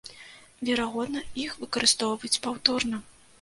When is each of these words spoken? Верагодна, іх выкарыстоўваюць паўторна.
Верагодна, 0.69 1.21
іх 1.43 1.51
выкарыстоўваюць 1.65 2.41
паўторна. 2.49 3.03